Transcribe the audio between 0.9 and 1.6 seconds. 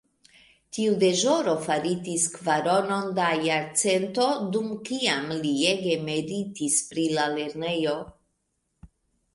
deĵoro